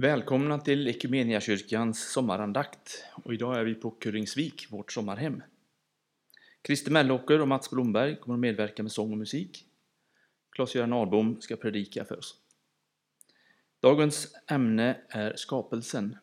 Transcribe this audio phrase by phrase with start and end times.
[0.00, 5.42] Välkomna till Equmeniakyrkans sommarandakt och idag är vi på Kuringsvik, vårt sommarhem.
[6.66, 9.66] Christer Mellåker och Mats Blomberg kommer att medverka med sång och musik.
[10.56, 12.36] Claes-Göran Ahlbom ska predika för oss.
[13.80, 16.16] Dagens ämne är skapelsen.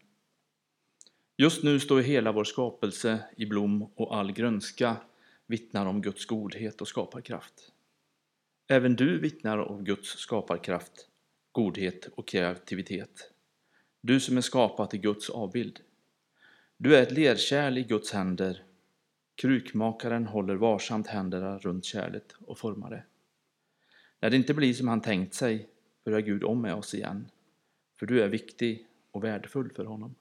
[1.36, 4.98] Just nu står hela vår skapelse i blom och all grönska
[5.48, 7.72] vittnar om Guds godhet och skaparkraft.
[8.68, 11.08] Även du vittnar om Guds skaparkraft,
[11.52, 13.32] godhet och kreativitet.
[14.08, 15.80] Du som är skapad i Guds avbild.
[16.78, 18.64] Du är ett lerkärl i Guds händer.
[19.36, 23.04] Krukmakaren håller varsamt händerna runt kärlet och formar det.
[24.20, 25.70] När det inte blir som han tänkt sig
[26.04, 27.30] börjar Gud om med oss igen,
[28.00, 30.16] för du är viktig och värdefull för honom.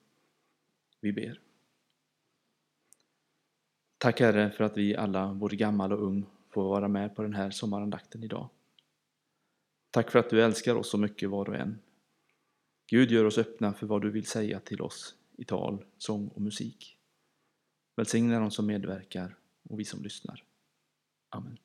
[1.00, 1.40] Vi ber.
[3.98, 7.34] Tack Herre för att vi alla, både gammal och ung, får vara med på den
[7.34, 8.48] här sommarandakten idag.
[9.90, 11.78] Tack för att du älskar oss så mycket var och en.
[12.86, 16.42] Gud gör oss öppna för vad du vill säga till oss i tal, sång och
[16.42, 16.98] musik.
[17.96, 20.44] Välsigna de som medverkar och vi som lyssnar.
[21.28, 21.58] Amen.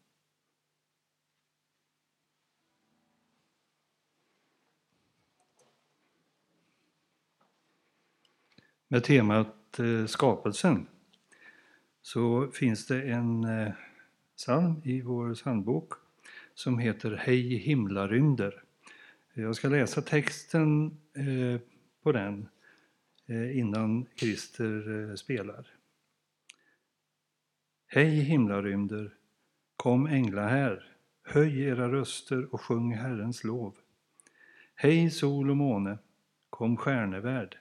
[8.88, 10.88] Med temat eh, skapelsen
[12.02, 13.74] så finns det en eh,
[14.38, 15.94] psalm i vår psalmbok
[16.54, 18.64] som heter Hej himlarymder.
[19.34, 21.62] Jag ska läsa texten eh,
[22.04, 22.48] på den
[23.26, 25.68] eh, innan Christer eh, spelar.
[27.88, 29.14] Hej himlarymder,
[29.76, 33.76] kom ängla här, höj era röster och sjung Herrens lov.
[34.76, 35.98] Hej sol och måne,
[36.50, 37.58] kom stjärnevärld,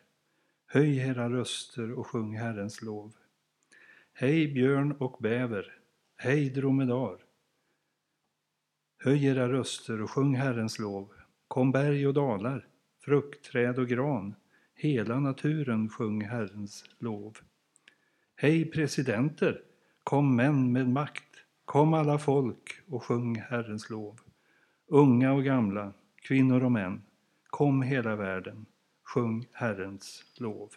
[0.66, 3.12] höj era röster och sjung Herrens lov.
[4.12, 5.78] Hej björn och bäver,
[6.16, 7.18] hej dromedar,
[8.98, 11.19] höj era röster och sjung Herrens lov.
[11.50, 12.66] Kom berg och dalar,
[13.04, 14.34] fruktträd och gran,
[14.74, 17.38] hela naturen sjung Herrens lov.
[18.36, 19.62] Hej presidenter,
[20.04, 24.20] kom män med makt, kom alla folk och sjung Herrens lov.
[24.86, 27.02] Unga och gamla, kvinnor och män,
[27.44, 28.66] kom hela världen,
[29.02, 30.70] sjung Herrens lov.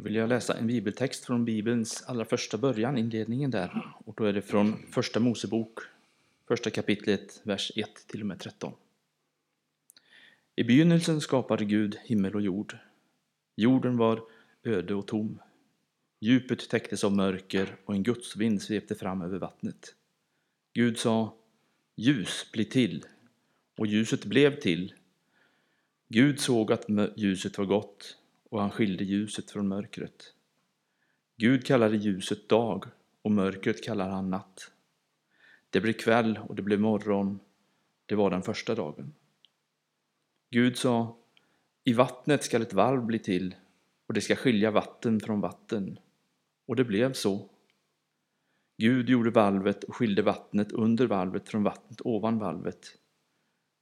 [0.00, 3.94] Då vill jag läsa en bibeltext från Bibelns allra första början, inledningen där.
[4.04, 5.78] Och då är det från Första Mosebok,
[6.48, 8.72] första kapitlet, vers 1 till och med 13.
[10.56, 12.76] I begynnelsen skapade Gud himmel och jord.
[13.56, 14.22] Jorden var
[14.64, 15.38] öde och tom.
[16.20, 19.94] Djupet täcktes av mörker och en gudsvind svepte fram över vattnet.
[20.72, 21.36] Gud sa,
[21.96, 23.04] ljus, bli till,
[23.78, 24.94] och ljuset blev till.
[26.08, 26.86] Gud såg att
[27.16, 28.16] ljuset var gott
[28.50, 30.34] och han skilde ljuset från mörkret.
[31.36, 32.84] Gud kallade ljuset dag
[33.22, 34.72] och mörkret kallar han natt.
[35.70, 37.40] Det blev kväll och det blev morgon,
[38.06, 39.14] det var den första dagen.
[40.50, 41.18] Gud sa,
[41.84, 43.54] i vattnet skall ett valv bli till
[44.06, 45.98] och det ska skilja vatten från vatten.
[46.66, 47.48] Och det blev så.
[48.76, 52.86] Gud gjorde valvet och skilde vattnet under valvet från vattnet ovan valvet.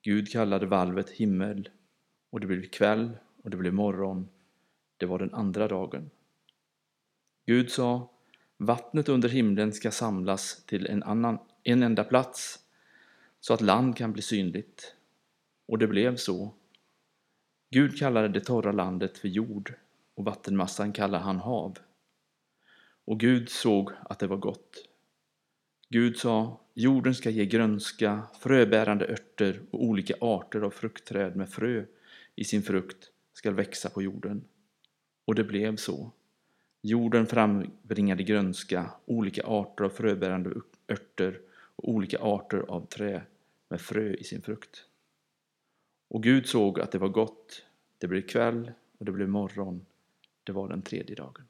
[0.03, 1.69] Gud kallade valvet himmel
[2.31, 4.29] och det blev kväll och det blev morgon
[4.99, 6.11] det var den andra dagen.
[7.47, 8.09] Gud sa,
[8.61, 12.59] Vattnet under himlen ska samlas till en, annan, en enda plats
[13.41, 14.95] så att land kan bli synligt.
[15.67, 16.55] Och det blev så.
[17.71, 19.75] Gud kallade det torra landet för jord
[20.15, 21.79] och vattenmassan kallade han hav.
[23.05, 24.89] Och Gud såg att det var gott.
[25.89, 31.85] Gud sa, jorden ska ge grönska, fröbärande örter och olika arter av fruktträd med frö
[32.35, 34.45] i sin frukt skall växa på jorden.
[35.29, 36.11] Och det blev så.
[36.83, 40.51] Jorden frambringade grönska, olika arter av fröbärande
[40.89, 43.23] örter och olika arter av trä
[43.69, 44.85] med frö i sin frukt.
[46.09, 47.65] Och Gud såg att det var gott.
[47.99, 49.87] Det blev kväll och det blev morgon.
[50.45, 51.45] Det var den tredje dagen.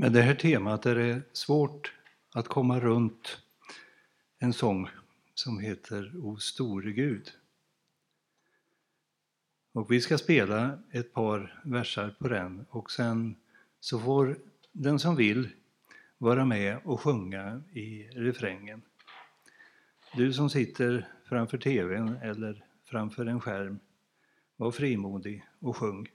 [0.00, 1.92] Med det här temat är det svårt
[2.34, 3.42] att komma runt
[4.38, 4.88] en sång
[5.34, 7.30] som heter O store Gud.
[9.72, 13.36] Och vi ska spela ett par versar på den och sen
[13.80, 14.38] så får
[14.72, 15.48] den som vill
[16.18, 18.82] vara med och sjunga i refrängen.
[20.16, 23.78] Du som sitter framför TVn eller framför en skärm,
[24.56, 26.08] var frimodig och sjung.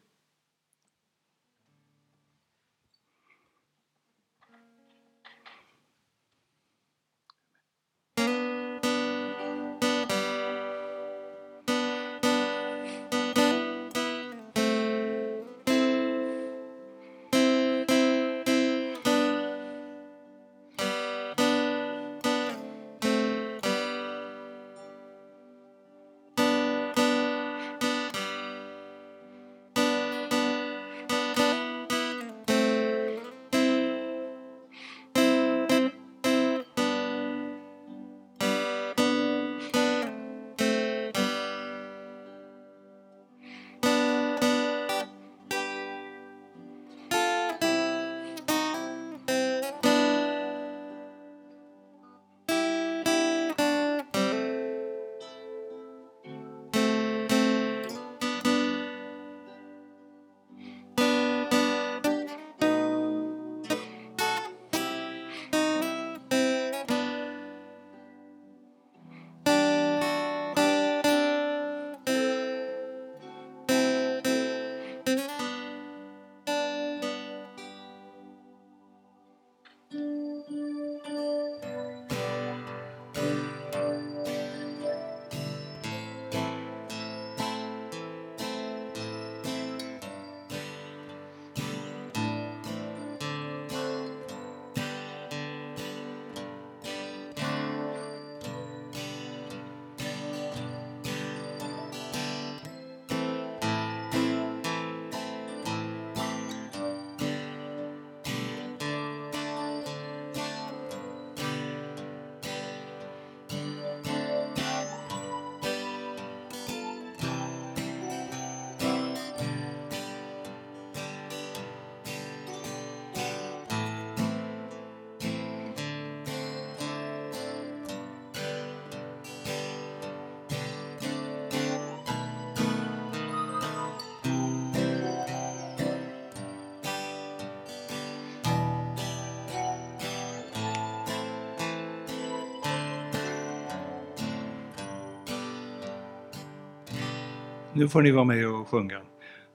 [147.78, 149.02] Nu får ni vara med och sjunga.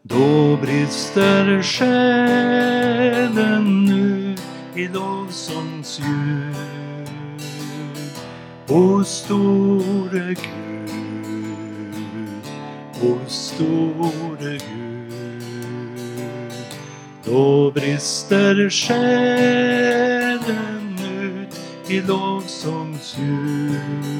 [0.02, 4.36] Då brister själen nu
[4.74, 6.56] i lovsångsljud.
[8.68, 10.90] O store Gud,
[13.02, 15.12] o store Gud.
[17.24, 24.19] Då brister själen ut i lovsångsljud.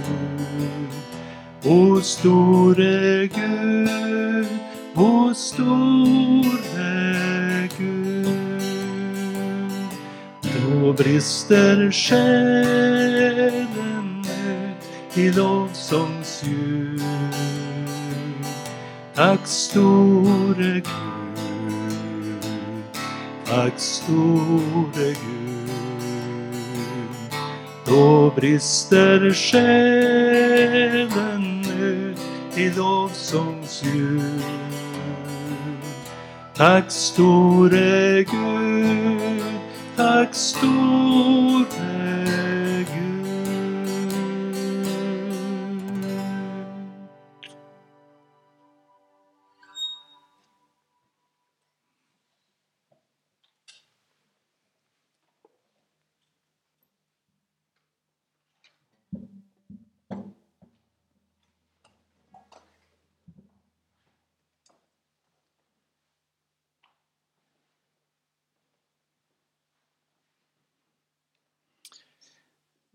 [1.73, 4.49] O store Gud,
[4.97, 6.49] o store
[7.79, 8.27] Gud.
[10.43, 13.65] Då brister själen
[14.27, 17.03] ut i lovsångsljud.
[19.15, 22.45] Tack store Gud,
[23.45, 25.71] tack store Gud.
[27.87, 31.11] Då brister själen
[31.45, 31.50] ut
[32.57, 34.43] i lovsångsljud.
[36.55, 39.43] Tack store Gud,
[39.97, 42.00] tack store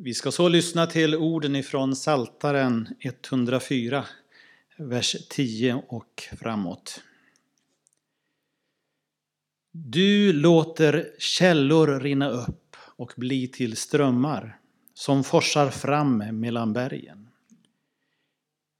[0.05, 4.05] Vi ska så lyssna till orden ifrån Saltaren 104,
[4.77, 7.03] vers 10 och framåt.
[9.71, 14.59] Du låter källor rinna upp och bli till strömmar
[14.93, 17.29] som forsar fram mellan bergen.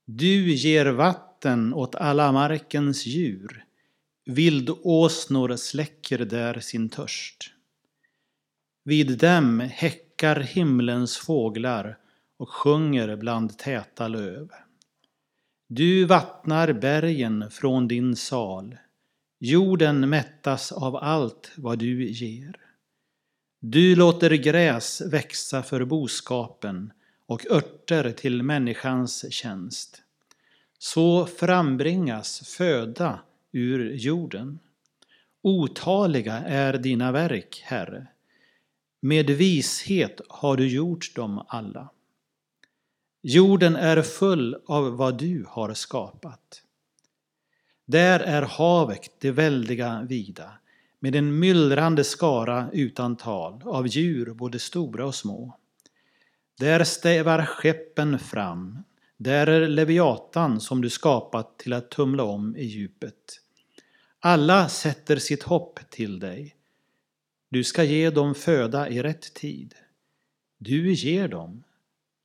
[0.06, 3.66] Du ger vatten åt alla markens djur.
[4.26, 7.52] Vildåsnor släcker där sin törst.
[8.84, 9.60] Vid dem
[10.16, 11.98] häckar himlens fåglar
[12.38, 14.50] och sjunger bland täta löv.
[15.68, 18.78] Du vattnar bergen från din sal.
[19.40, 22.56] Jorden mättas av allt vad du ger.
[23.60, 26.92] Du låter gräs växa för boskapen
[27.26, 30.02] och örter till människans tjänst.
[30.78, 33.20] Så frambringas föda
[33.52, 34.60] ur jorden.
[35.42, 38.08] Otaliga är dina verk, Herre.
[39.06, 41.90] Med vishet har du gjort dem alla.
[43.22, 46.62] Jorden är full av vad du har skapat.
[47.86, 50.52] Där är havet det väldiga vida,
[51.00, 55.58] med en myllrande skara utan tal av djur både stora och små.
[56.60, 58.84] Där stävar skeppen fram,
[59.18, 63.42] där är Leviatan som du skapat till att tumla om i djupet.
[64.20, 66.55] Alla sätter sitt hopp till dig.
[67.56, 69.76] Du ska ge dem föda i rätt tid.
[70.58, 71.64] Du ger dem,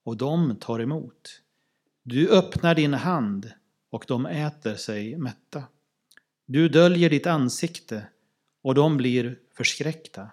[0.04, 1.42] och de tar emot.
[2.02, 3.52] Du öppnar din hand,
[3.90, 5.64] och de äter sig mätta.
[6.46, 8.06] Du döljer ditt ansikte,
[8.62, 10.30] och de blir förskräckta.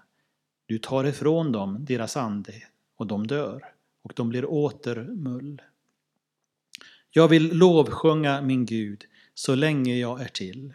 [0.66, 2.54] Du tar ifrån dem deras ande,
[2.96, 3.62] och de dör,
[4.02, 5.62] och de blir åter mull.
[7.10, 10.74] Jag vill lovsjunga min Gud så länge jag är till.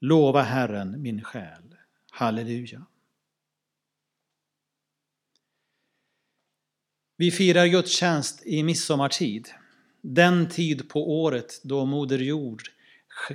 [0.00, 1.76] Lova Herren min själ.
[2.10, 2.86] Halleluja.
[7.22, 9.48] Vi firar gudstjänst i midsommartid,
[10.00, 12.62] den tid på året då Moder Jord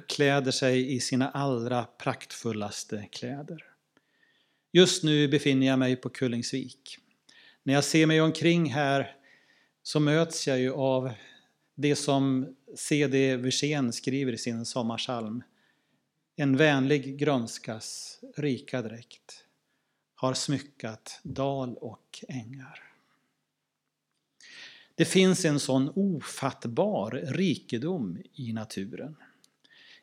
[0.07, 3.63] kläder sig i sina allra praktfullaste kläder.
[4.71, 6.97] Just nu befinner jag mig på Kullingsvik.
[7.63, 9.15] När jag ser mig omkring här
[9.83, 11.11] så möts jag ju av
[11.75, 13.37] det som C.D.
[13.37, 15.43] Wirsén skriver i sin sommarsalm.
[16.35, 19.43] En vänlig grönskas rika dräkt
[20.15, 22.86] har smyckat dal och ängar.
[24.97, 29.15] Det finns en sån ofattbar rikedom i naturen.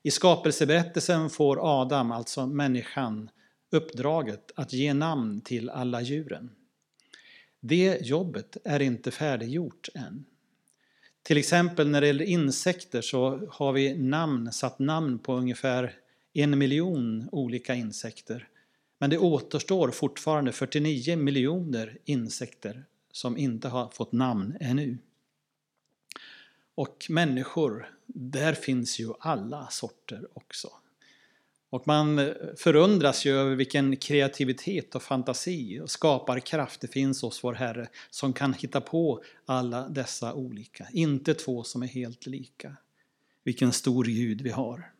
[0.03, 3.31] I skapelseberättelsen får Adam, alltså människan,
[3.71, 6.51] uppdraget att ge namn till alla djuren.
[7.61, 10.25] Det jobbet är inte färdiggjort än.
[11.23, 15.95] Till exempel när det gäller insekter så har vi namn, satt namn på ungefär
[16.33, 18.49] en miljon olika insekter.
[18.99, 22.85] Men det återstår fortfarande 49 miljoner insekter
[23.15, 24.99] som inte har fått namn ännu.
[26.75, 30.71] Och människor, där finns ju alla sorter också.
[31.71, 37.45] Och man eh, förundras ju över vilken kreativitet och fantasi och skaparkraft det finns hos
[37.45, 40.87] vår Herre som kan hitta på alla dessa olika.
[40.93, 42.77] Inte två som är helt lika.
[43.45, 44.93] Vilken stor Gud vi har.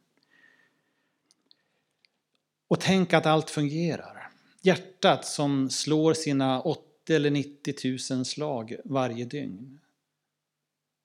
[2.69, 4.31] Och tänk att allt fungerar.
[4.63, 6.63] Hjärtat som slår sina
[7.05, 9.81] 80 eller 90 000 slag varje dygn.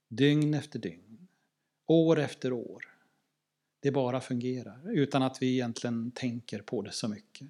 [0.10, 1.27] Dygn efter dygn.
[1.88, 2.86] År efter år.
[3.79, 7.48] Det bara fungerar utan att vi egentligen tänker på det så mycket.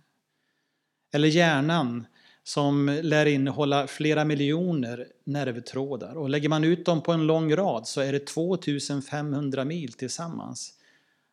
[1.11, 2.05] Eller hjärnan
[2.43, 7.87] som lär innehålla flera miljoner nervtrådar och lägger man ut dem på en lång rad
[7.87, 10.73] så är det 2500 mil tillsammans.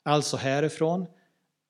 [0.03, 1.07] Alltså härifrån,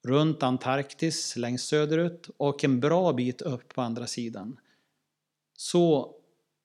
[0.05, 4.57] runt Antarktis, längst söderut och en bra bit upp på andra sidan.
[5.57, 6.15] Så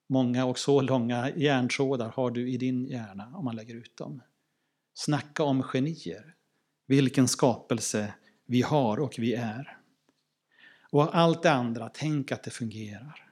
[0.08, 4.22] många och så långa hjärntrådar har du i din hjärna om man lägger ut dem.
[4.94, 6.34] Snacka om genier!
[6.86, 8.14] vilken skapelse
[8.46, 9.78] vi har och vi är.
[10.90, 13.28] Och allt det andra, tänk att det fungerar.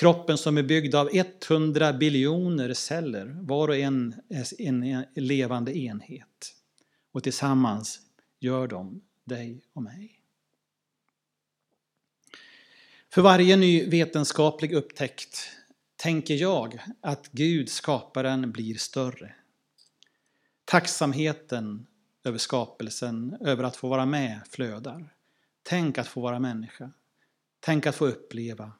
[0.00, 1.08] Kroppen som är byggd av
[1.48, 6.54] 100 biljoner celler, var och en är en levande enhet.
[7.12, 8.00] Och tillsammans
[8.40, 10.19] gör de dig och mig.
[13.12, 15.50] För varje ny vetenskaplig upptäckt
[15.96, 19.34] tänker jag att Gud, skaparen, blir större.
[20.64, 21.86] Tacksamheten
[22.24, 25.14] över skapelsen, över att få vara med flödar.
[25.62, 26.92] Tänk att få vara människa.
[27.60, 28.72] Tänk att få uppleva.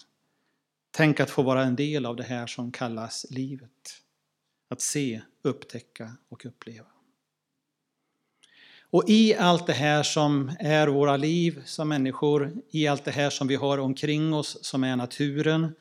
[0.90, 4.02] Tänk att få vara en del av det här som kallas livet.
[4.68, 6.87] Att se, upptäcka och uppleva.
[8.90, 13.30] Och i allt det här som är våra liv som människor, i allt det här
[13.30, 15.75] som vi har omkring oss som är naturen,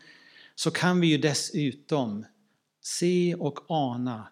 [0.56, 2.26] så kan vi ju dessutom
[2.82, 4.28] se och ana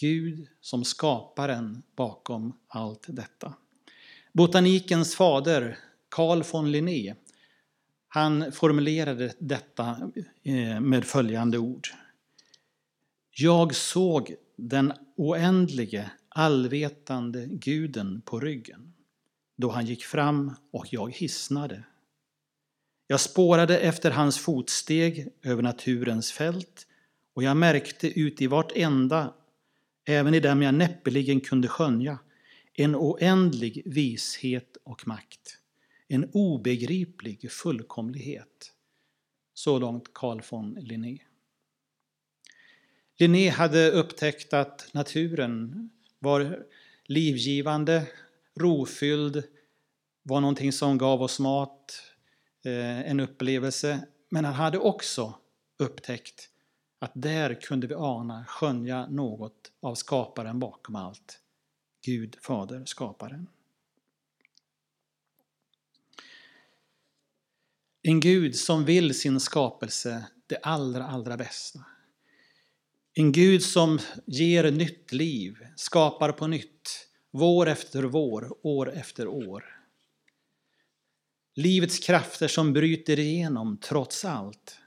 [0.00, 3.54] Gud som skaparen bakom allt detta.
[4.32, 7.14] Botanikens fader, Carl von Linné,
[8.08, 10.10] han formulerade detta
[10.42, 11.88] eh, med följande ord.
[13.30, 18.92] Jag såg den oändlige, allvetande guden på ryggen
[19.56, 21.82] då han gick fram och jag hisnade.
[23.06, 26.86] Jag spårade efter hans fotsteg över naturens fält
[27.34, 29.34] och jag märkte ut i vartenda,
[30.04, 32.18] även i dem jag näppeligen kunde skönja,
[32.74, 35.58] en oändlig vishet och makt.
[36.08, 38.72] En obegriplig fullkomlighet.
[39.54, 41.18] Så långt Carl von Linné.
[43.16, 46.66] Linné hade upptäckt att naturen var
[47.04, 48.06] livgivande,
[48.54, 49.42] rofylld,
[50.22, 52.02] var någonting som gav oss mat,
[52.64, 54.06] eh, en upplevelse.
[54.28, 55.34] Men han hade också
[55.78, 56.50] upptäckt
[56.98, 61.40] att där kunde vi ana, skönja något av skaparen bakom allt.
[62.04, 63.46] Gud, Fader, skaparen.
[68.02, 71.80] En Gud som vill sin skapelse det allra, allra bästa.
[73.18, 79.64] En Gud som ger nytt liv, skapar på nytt, vår efter vår, år efter år.
[81.54, 84.78] Livets krafter som bryter igenom trots allt.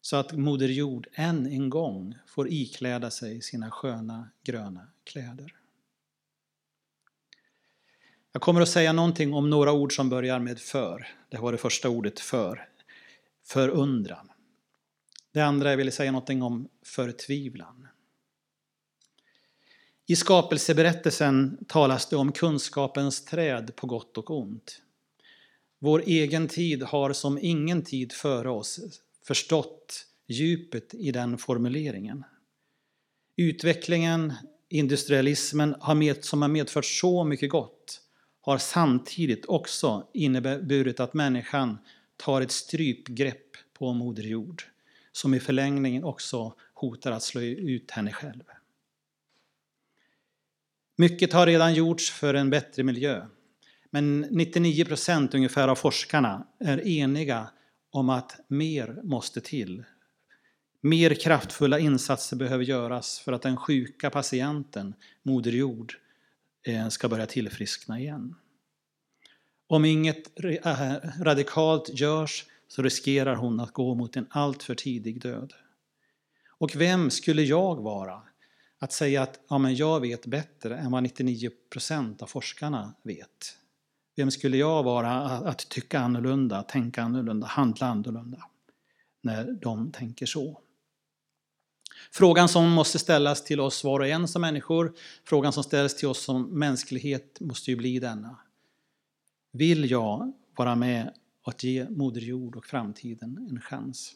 [0.00, 5.54] Så att Moder Jord än en gång får ikläda sig sina sköna gröna kläder.
[8.32, 11.08] Jag kommer att säga någonting om några ord som börjar med för.
[11.28, 12.68] Det var det första ordet för.
[13.44, 14.28] Förundran.
[15.38, 17.88] Det andra jag ville säga någonting om förtvivlan.
[20.06, 24.82] I skapelseberättelsen talas det om kunskapens träd på gott och ont.
[25.78, 28.80] Vår egen tid har som ingen tid före oss
[29.24, 32.24] förstått djupet i den formuleringen.
[33.36, 34.32] Utvecklingen,
[34.68, 35.74] industrialismen
[36.20, 38.00] som har medfört så mycket gott
[38.40, 41.78] har samtidigt också inneburit att människan
[42.16, 44.64] tar ett strypgrepp på Moder Jord
[45.18, 48.42] som i förlängningen också hotar att slå ut henne själv.
[50.96, 53.26] Mycket har redan gjorts för en bättre miljö.
[53.90, 57.50] Men 99 procent ungefär av forskarna är eniga
[57.90, 59.84] om att mer måste till.
[60.80, 65.94] Mer kraftfulla insatser behöver göras för att den sjuka patienten, Moder Jord,
[66.66, 68.34] eh, ska börja tillfriskna igen.
[69.66, 75.52] Om inget eh, radikalt görs så riskerar hon att gå mot en alltför tidig död.
[76.58, 78.22] Och vem skulle jag vara
[78.78, 83.58] att säga att ja, men jag vet bättre än vad 99 procent av forskarna vet?
[84.16, 88.44] Vem skulle jag vara att tycka annorlunda, tänka annorlunda, handla annorlunda
[89.22, 90.60] när de tänker så?
[92.12, 94.92] Frågan som måste ställas till oss var och en som människor,
[95.24, 98.36] frågan som ställs till oss som mänsklighet måste ju bli denna.
[99.52, 101.14] Vill jag vara med
[101.48, 104.12] och att ge Moder Jord och framtiden en chans?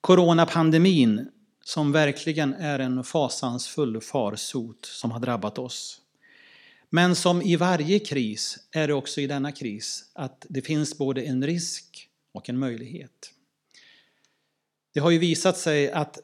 [0.00, 1.28] Coronapandemin,
[1.64, 6.00] som verkligen är en fasansfull farsot som har drabbat oss.
[6.88, 11.22] Men som i varje kris är det också i denna kris att det finns både
[11.22, 13.32] en risk och en möjlighet.
[14.94, 16.20] Det har ju visat sig att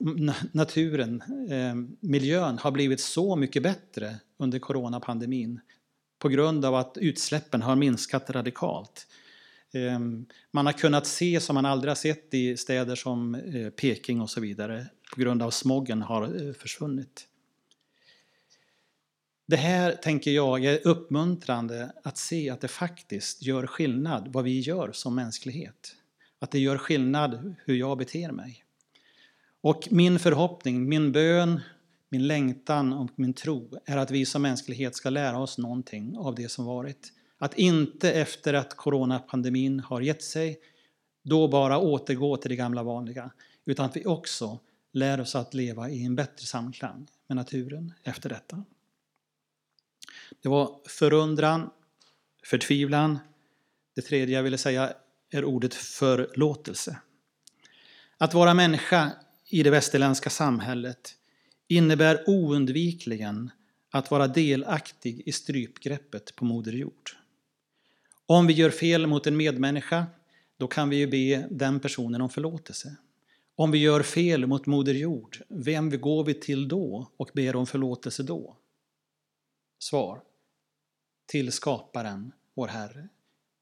[0.52, 5.61] naturen, eh, miljön, har blivit så mycket bättre under coronapandemin
[6.18, 9.06] på grund av att utsläppen har minskat radikalt.
[9.74, 14.20] Ehm, man har kunnat se som man aldrig har sett i städer som eh, Peking
[14.20, 17.29] och så vidare på grund av smoggen har eh, försvunnit.
[19.48, 24.61] Det här tänker jag är uppmuntrande att se att det faktiskt gör skillnad vad vi
[24.61, 25.96] gör som mänsklighet.
[26.38, 28.64] Att det gör skillnad hur jag beter mig.
[29.61, 31.61] Och min förhoppning, min bön,
[32.09, 36.35] min längtan och min tro är att vi som mänsklighet ska lära oss någonting av
[36.35, 37.12] det som varit.
[37.38, 40.61] Att inte efter att coronapandemin har gett sig
[41.22, 43.31] då bara återgå till det gamla vanliga,
[43.64, 44.59] utan att vi också
[44.92, 48.64] lär oss att leva i en bättre samklang med naturen efter detta.
[50.42, 51.70] Det var förundran,
[52.44, 53.18] förtvivlan.
[53.94, 54.92] Det tredje jag ville säga
[55.31, 56.99] är ordet förlåtelse.
[58.18, 59.12] Att vara människa
[59.49, 61.14] i det västerländska samhället
[61.68, 63.51] innebär oundvikligen
[63.90, 67.16] att vara delaktig i strypgreppet på Moder Jord.
[68.26, 70.06] Om vi gör fel mot en medmänniska,
[70.56, 72.96] då kan vi ju be den personen om förlåtelse.
[73.56, 77.66] Om vi gör fel mot Moder Jord, vem går vi till då och ber om
[77.66, 78.56] förlåtelse då?
[79.78, 80.22] Svar.
[81.26, 83.08] Till skaparen, vår Herre.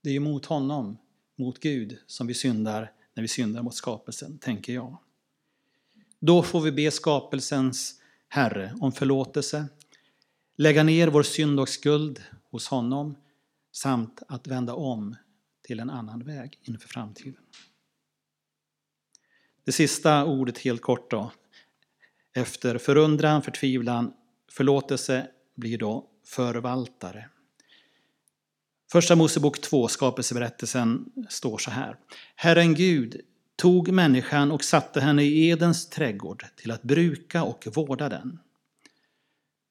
[0.02, 0.98] Det är ju mot honom,
[1.36, 4.98] mot Gud, som vi syndar när vi syndar mot skapelsen, tänker jag.
[6.20, 9.66] Då får vi be skapelsens Herre om förlåtelse,
[10.56, 13.16] lägga ner vår synd och skuld hos honom
[13.76, 15.16] samt att vända om
[15.62, 17.42] till en annan väg inför framtiden.
[19.64, 21.32] Det sista ordet helt kort då.
[22.34, 24.12] Efter förundran, förtvivlan,
[24.50, 27.28] förlåtelse blir då förvaltare.
[28.92, 31.98] Första Mosebok 2, skapelseberättelsen, står så här.
[32.36, 33.20] Herren Gud
[33.56, 38.38] tog människan och satte henne i Edens trädgård till att bruka och vårda den.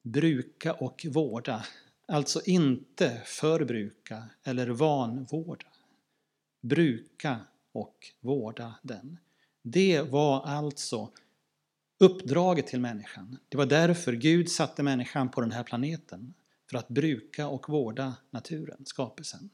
[0.04, 1.64] Bruka och vårda,
[2.08, 5.66] alltså inte förbruka eller vanvårda.
[6.62, 7.40] Bruka
[7.72, 9.20] och vårda den.
[9.62, 11.12] Det var alltså
[12.00, 13.38] uppdraget till människan.
[13.50, 16.34] Det var därför Gud satte människan på den här planeten.
[16.70, 19.50] För att bruka och vårda naturen, skapelsen.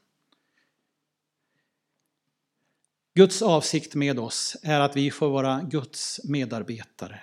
[3.14, 7.22] Guds avsikt med oss är att vi får vara Guds medarbetare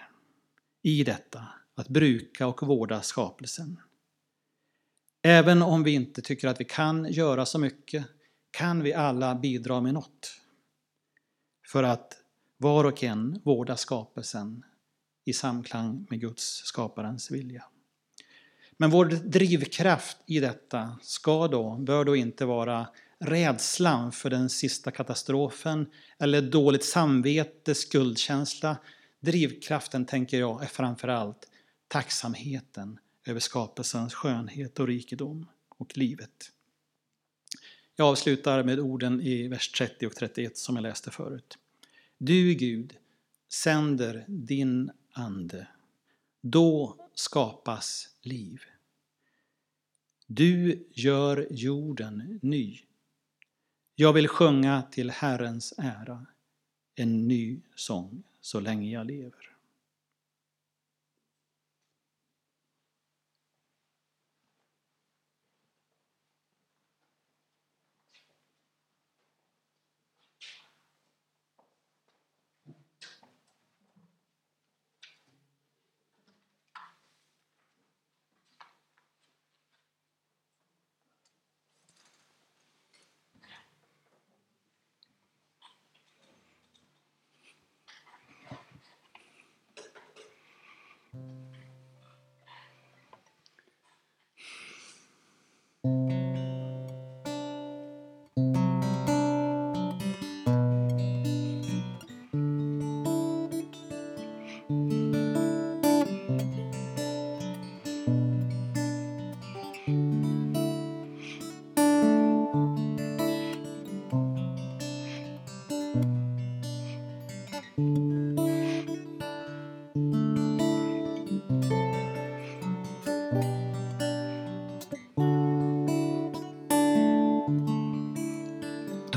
[0.82, 3.80] i detta, att bruka och vårda skapelsen.
[5.22, 8.06] Även om vi inte tycker att vi kan göra så mycket
[8.52, 10.42] kan vi alla bidra med något
[11.66, 12.14] för att
[12.58, 14.64] var och en vårda skapelsen
[15.26, 17.64] i samklang med Guds, skaparens vilja.
[18.78, 22.88] Men vår drivkraft i detta ska då, bör då inte vara
[23.20, 25.88] rädslan för den sista katastrofen
[26.20, 28.78] eller dåligt samvete, skuldkänsla.
[29.20, 31.48] Drivkraften, tänker jag, är framförallt
[31.88, 36.52] tacksamheten över skapelsens skönhet och rikedom och livet.
[37.96, 41.58] Jag avslutar med orden i vers 30 och 31 som jag läste förut.
[42.18, 42.98] Du, Gud,
[43.50, 45.68] sänder din ande.
[46.42, 48.62] Då skapas liv.
[50.28, 52.80] Du gör jorden ny.
[53.96, 56.26] Jag vill sjunga till Herrens ära
[56.96, 59.57] en ny sång så länge jag lever.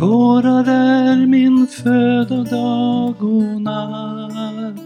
[0.01, 4.81] Tårar är min föda dag och natt.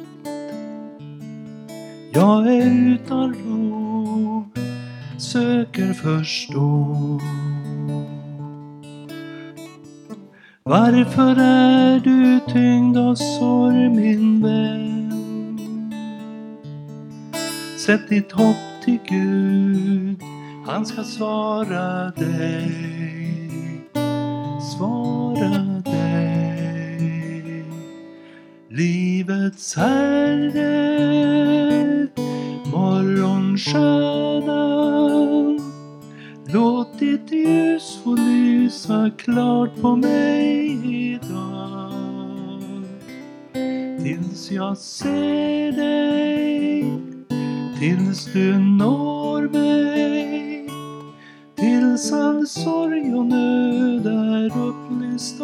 [2.13, 4.51] Jag är utan ro,
[5.19, 7.21] söker förstå.
[10.63, 15.13] Varför är du tyngd av sorg min vän?
[17.87, 20.23] Sätt ditt hopp till Gud,
[20.67, 23.14] han ska svara dig
[29.65, 30.69] Livets Herre,
[32.73, 35.61] morgonstjärnan.
[36.47, 41.93] Låt ditt ljus få lysa klart på mig idag.
[44.03, 46.93] Tills jag ser dig,
[47.81, 50.45] tills du når mig
[51.57, 55.41] tills all sorg och nöd är upplyst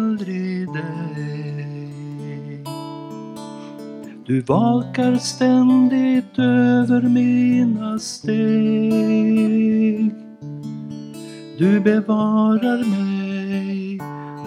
[0.00, 2.64] aldrig dig
[4.26, 9.30] Du vakar ständigt över mina steg
[11.58, 13.98] Du bevarar mig,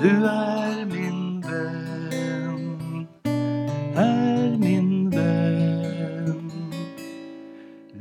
[0.02, 3.08] du är min vän,
[3.96, 6.52] är min vän.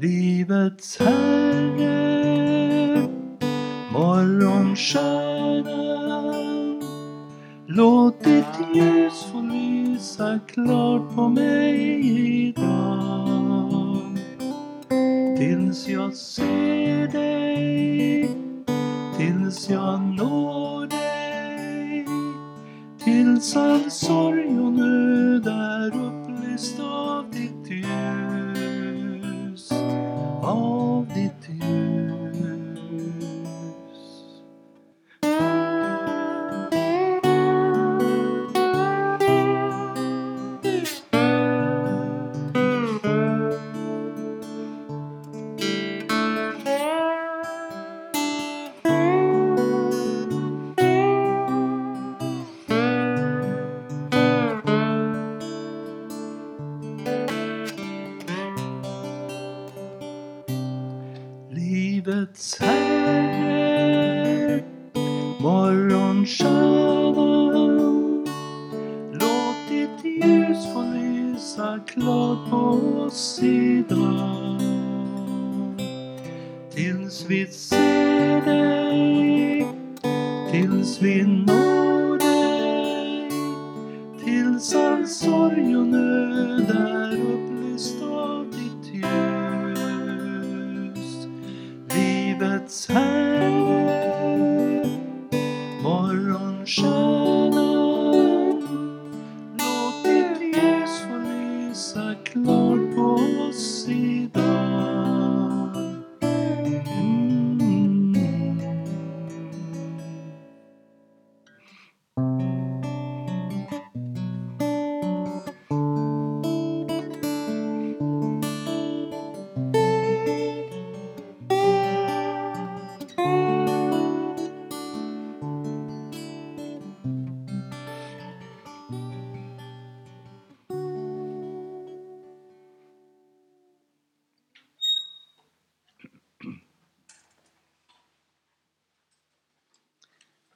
[0.00, 1.92] Livets Herre,
[3.92, 5.21] morgonstjärnan.
[7.74, 14.18] Låt ditt ljus få lysa klart på mig idag.
[15.38, 18.30] Tills jag ser dig,
[19.16, 22.06] tills jag når dig.
[23.04, 29.72] Tills all sorg och nöd är upplyst av ditt ljus,
[30.42, 31.01] av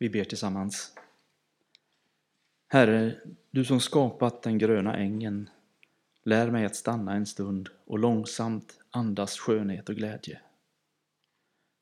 [0.07, 0.93] Vi ber tillsammans.
[2.69, 5.51] Herre, du som skapat den gröna ängen,
[6.25, 10.41] lär mig att stanna en stund och långsamt andas skönhet och glädje.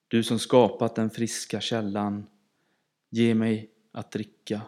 [0.09, 2.27] Du som skapat den friska källan,
[3.11, 4.63] ge mig att dricka.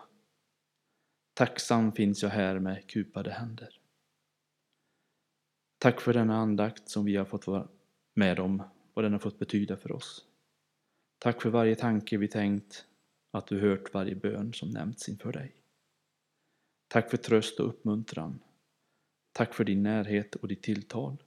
[1.35, 3.81] Tacksam finns jag här med kupade händer.
[5.79, 7.69] Tack för denna andakt som vi har fått vara
[8.15, 8.63] med om,
[8.95, 10.25] vad den har fått betyda för oss.
[11.19, 12.87] Tack för varje tanke vi tänkt,
[13.37, 15.53] att du hört varje bön som nämnts inför dig.
[16.89, 18.39] Tack för tröst och uppmuntran.
[19.33, 21.23] Tack för din närhet och ditt tilltal.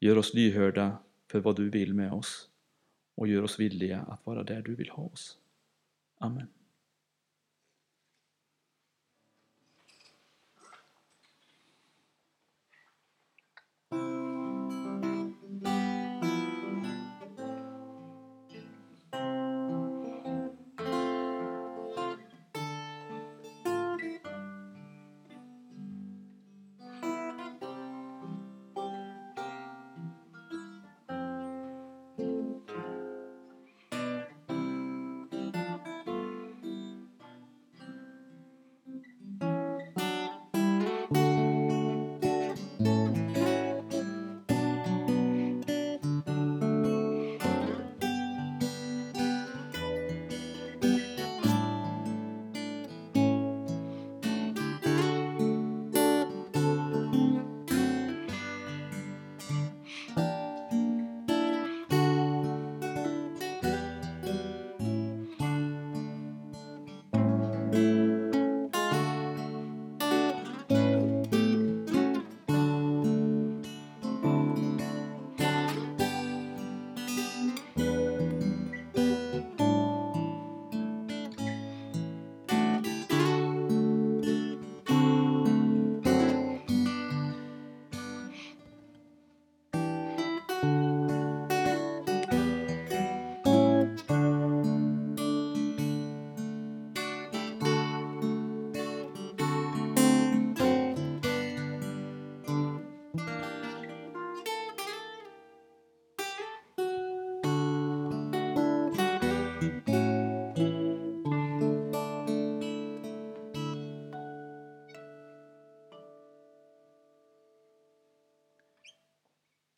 [0.00, 2.50] Gör oss lyhörda för vad du vill med oss
[3.14, 5.38] och gör oss villiga att vara där du vill ha oss.
[6.18, 6.48] Amen.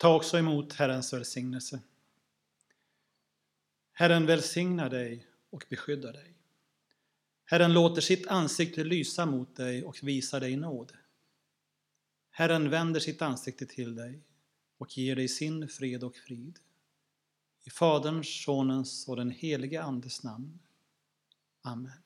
[0.03, 1.81] Ta också emot Herrens välsignelse.
[3.93, 6.33] Herren välsignar dig och beskyddar dig.
[7.45, 10.93] Herren låter sitt ansikte lysa mot dig och visar dig nåd.
[12.29, 14.23] Herren vänder sitt ansikte till dig
[14.77, 16.59] och ger dig sin fred och frid.
[17.63, 20.59] I Faderns, Sonens och den helige Andes namn.
[21.61, 22.01] Amen.